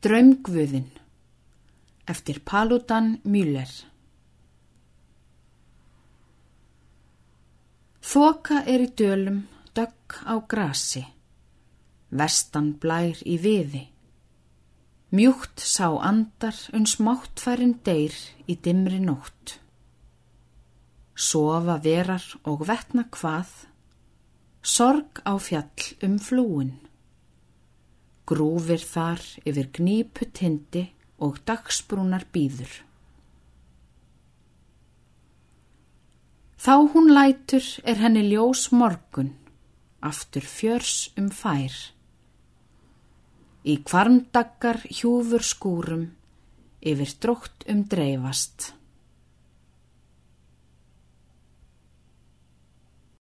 Draumgvöðin 0.00 0.86
eftir 2.08 2.38
Paludan 2.40 3.18
Müller 3.28 3.68
Þoka 8.00 8.62
er 8.64 8.86
í 8.86 8.88
dölum, 8.96 9.42
dögg 9.76 10.16
á 10.24 10.40
grasi, 10.48 11.04
vestan 12.16 12.72
blær 12.80 13.20
í 13.28 13.36
viði. 13.44 13.84
Mjúkt 15.12 15.60
sá 15.60 15.92
andar 15.92 16.56
uns 16.72 16.96
máttfærin 16.96 17.76
deyr 17.84 18.16
í 18.48 18.56
dimri 18.56 19.04
nótt. 19.04 19.58
Sofa 21.12 21.76
verar 21.84 22.24
og 22.48 22.64
vetna 22.72 23.04
hvað, 23.04 23.52
sorg 24.64 25.20
á 25.28 25.36
fjall 25.36 25.92
um 26.08 26.16
flúin 26.16 26.78
grúfir 28.30 28.78
þar 28.78 29.22
yfir 29.42 29.72
gnípu 29.74 30.30
tindi 30.30 30.84
og 31.18 31.42
dagsbrúnar 31.48 32.28
býður. 32.32 32.70
Þá 36.60 36.74
hún 36.92 37.08
lætur 37.16 37.64
er 37.88 37.98
henni 38.02 38.22
ljós 38.28 38.68
morgun, 38.76 39.32
aftur 40.04 40.44
fjörs 40.44 41.08
um 41.18 41.30
fær. 41.32 41.72
Í 43.64 43.80
kvarmdaggar 43.84 44.82
hjúfur 44.88 45.44
skúrum, 45.44 46.04
yfir 46.80 47.16
drótt 47.24 47.64
um 47.68 47.80
dreifast. 47.88 48.74